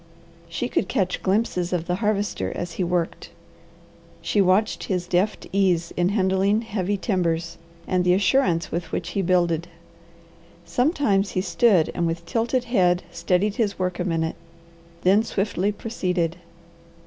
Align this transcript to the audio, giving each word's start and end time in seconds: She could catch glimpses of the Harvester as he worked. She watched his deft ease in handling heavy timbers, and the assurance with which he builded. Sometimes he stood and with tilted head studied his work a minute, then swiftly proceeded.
She 0.49 0.67
could 0.67 0.87
catch 0.87 1.21
glimpses 1.21 1.71
of 1.71 1.85
the 1.85 1.97
Harvester 1.97 2.51
as 2.55 2.71
he 2.71 2.83
worked. 2.83 3.29
She 4.19 4.41
watched 4.41 4.85
his 4.85 5.05
deft 5.05 5.45
ease 5.51 5.93
in 5.95 6.09
handling 6.09 6.63
heavy 6.63 6.97
timbers, 6.97 7.59
and 7.85 8.03
the 8.03 8.15
assurance 8.15 8.71
with 8.71 8.91
which 8.91 9.09
he 9.09 9.21
builded. 9.21 9.67
Sometimes 10.65 11.33
he 11.33 11.41
stood 11.41 11.91
and 11.93 12.07
with 12.07 12.25
tilted 12.25 12.63
head 12.63 13.03
studied 13.11 13.57
his 13.57 13.77
work 13.77 13.99
a 13.99 14.03
minute, 14.03 14.37
then 15.03 15.21
swiftly 15.21 15.71
proceeded. 15.71 16.37